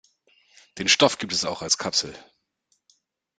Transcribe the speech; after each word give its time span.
Den 0.79 0.87
Stoff 0.87 1.19
gibt 1.19 1.31
es 1.31 1.45
auch 1.45 1.61
als 1.61 1.77
Kapsel. 1.77 2.15